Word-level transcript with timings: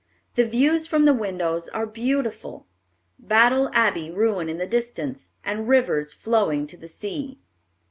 The 0.33 0.45
views 0.47 0.87
from 0.87 1.05
the 1.05 1.13
windows 1.13 1.69
are 1.69 1.85
beautiful, 1.85 2.65
Battle 3.19 3.69
Abbey 3.71 4.09
ruin 4.09 4.49
in 4.49 4.57
the 4.57 4.65
distance, 4.65 5.29
and 5.43 5.67
rivers 5.67 6.11
flowing 6.11 6.65
to 6.65 6.75
the 6.77 6.87
sea. 6.87 7.37